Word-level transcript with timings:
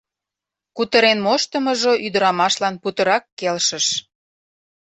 Кутырен 0.75 1.19
моштымыжо 1.25 1.93
ӱдырамашлан 2.05 2.75
путырак 2.81 3.23
келшыш. 3.39 3.87